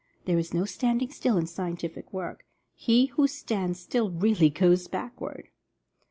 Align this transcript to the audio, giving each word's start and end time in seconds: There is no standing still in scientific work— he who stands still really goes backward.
There 0.25 0.39
is 0.39 0.51
no 0.51 0.65
standing 0.65 1.11
still 1.11 1.37
in 1.37 1.45
scientific 1.45 2.11
work— 2.11 2.43
he 2.73 3.05
who 3.05 3.27
stands 3.27 3.79
still 3.79 4.09
really 4.09 4.49
goes 4.49 4.87
backward. 4.87 5.49